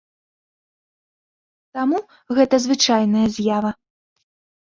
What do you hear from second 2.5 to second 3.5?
звычайная